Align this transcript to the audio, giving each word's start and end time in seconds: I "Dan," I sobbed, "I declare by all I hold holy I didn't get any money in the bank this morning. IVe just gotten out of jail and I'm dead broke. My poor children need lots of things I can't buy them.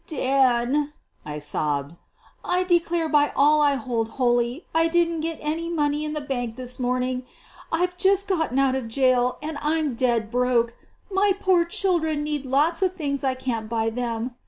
I 0.03 0.03
"Dan," 0.07 0.93
I 1.23 1.37
sobbed, 1.37 1.95
"I 2.43 2.63
declare 2.63 3.07
by 3.07 3.31
all 3.35 3.61
I 3.61 3.75
hold 3.75 4.09
holy 4.17 4.65
I 4.73 4.87
didn't 4.87 5.19
get 5.19 5.37
any 5.39 5.69
money 5.69 6.03
in 6.03 6.13
the 6.13 6.21
bank 6.21 6.55
this 6.55 6.79
morning. 6.79 7.21
IVe 7.71 7.95
just 7.99 8.27
gotten 8.27 8.57
out 8.57 8.73
of 8.73 8.87
jail 8.87 9.37
and 9.43 9.59
I'm 9.61 9.93
dead 9.93 10.31
broke. 10.31 10.75
My 11.11 11.33
poor 11.39 11.65
children 11.65 12.23
need 12.23 12.47
lots 12.47 12.81
of 12.81 12.95
things 12.95 13.23
I 13.23 13.35
can't 13.35 13.69
buy 13.69 13.91
them. 13.91 14.33